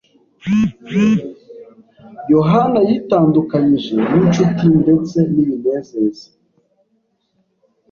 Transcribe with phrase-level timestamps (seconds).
[2.33, 6.25] Yohana yitandukanyije n’incuti ndetse n’ibinezeza